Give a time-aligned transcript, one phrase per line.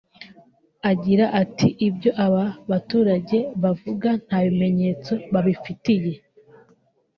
[0.91, 6.13] Agira ati “ibyo aba baturage bavuga nta bimenyetso babifitiye